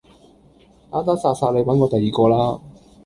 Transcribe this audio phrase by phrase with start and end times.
[0.89, 2.59] 打打殺殺你搵過第二個啦